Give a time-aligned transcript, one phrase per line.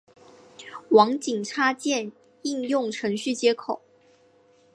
[0.89, 2.11] 网景插件
[2.41, 3.83] 应用程序接口。